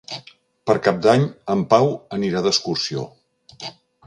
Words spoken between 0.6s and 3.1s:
Per Cap d'Any en Pau anirà d'excursió.